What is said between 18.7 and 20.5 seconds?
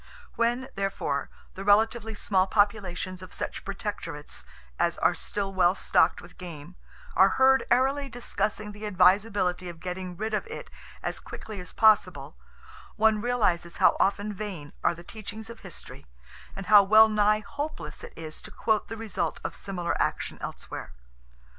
the result of similar action